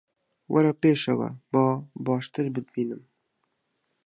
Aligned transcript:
وەرە 0.53 0.73
پێشەوە، 0.81 1.29
با 1.51 1.65
باشتر 2.05 2.45
بتبینم 2.55 3.01